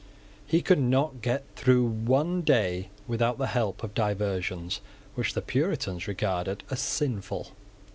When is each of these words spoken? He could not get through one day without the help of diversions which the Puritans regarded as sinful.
He 0.47 0.63
could 0.63 0.79
not 0.79 1.21
get 1.21 1.45
through 1.55 1.85
one 1.85 2.41
day 2.41 2.89
without 3.07 3.37
the 3.37 3.45
help 3.53 3.83
of 3.83 3.93
diversions 3.93 4.81
which 5.13 5.35
the 5.35 5.43
Puritans 5.43 6.07
regarded 6.07 6.63
as 6.71 6.79
sinful. 6.79 7.49